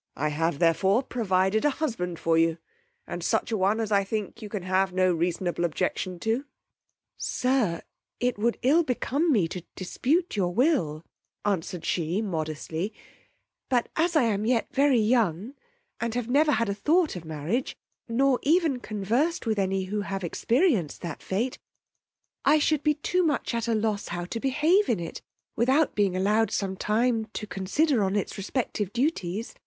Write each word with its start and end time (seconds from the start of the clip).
I 0.15 0.29
have 0.29 0.57
therefore 0.57 1.03
provided 1.03 1.63
a 1.63 1.69
husband 1.69 2.17
for 2.17 2.35
you, 2.35 2.57
and 3.05 3.23
such 3.23 3.51
a 3.51 3.57
one 3.57 3.79
as 3.79 3.91
I 3.91 4.03
think 4.03 4.41
you 4.41 4.49
can 4.49 4.63
have 4.63 4.91
no 4.91 5.13
reasonable 5.13 5.63
objection 5.63 6.17
to. 6.21 6.43
Sir, 7.17 7.83
it 8.19 8.35
would 8.39 8.57
ill 8.63 8.81
become 8.81 9.31
me 9.31 9.47
to 9.49 9.63
dispute 9.75 10.35
your 10.35 10.55
will, 10.55 11.05
answered 11.45 11.85
she, 11.85 12.19
modestly, 12.19 12.91
but 13.69 13.89
as 13.95 14.15
I 14.15 14.33
yet 14.37 14.65
am 14.71 14.73
very 14.73 14.97
young, 14.97 15.53
and 15.99 16.15
have 16.15 16.27
never 16.27 16.53
had 16.53 16.67
a 16.67 16.73
thought 16.73 17.15
of 17.15 17.23
marriage, 17.23 17.75
nor 18.09 18.39
even 18.41 18.79
conversed 18.79 19.45
with 19.45 19.59
any 19.59 19.83
who 19.83 20.01
have 20.01 20.23
experienced 20.23 21.01
that 21.03 21.21
fate, 21.21 21.59
I 22.43 22.57
should 22.57 22.81
be 22.81 22.95
too 22.95 23.21
much 23.23 23.53
at 23.53 23.67
a 23.67 23.75
loss 23.75 24.07
how 24.07 24.25
to 24.25 24.39
behave 24.39 24.89
in 24.89 24.99
it, 24.99 25.21
without 25.55 25.93
being 25.93 26.15
allowed 26.17 26.49
some 26.49 26.75
time 26.75 27.25
to 27.33 27.45
consider 27.45 28.03
on 28.03 28.15
its 28.15 28.35
respective 28.35 28.91
duties. 28.93 29.53